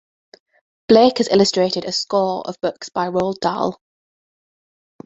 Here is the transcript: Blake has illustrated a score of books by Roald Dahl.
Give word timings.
Blake 0.87 1.19
has 1.19 1.27
illustrated 1.27 1.85
a 1.85 1.91
score 1.91 2.41
of 2.47 2.59
books 2.59 2.89
by 2.89 3.05
Roald 3.07 3.39
Dahl. 3.39 3.79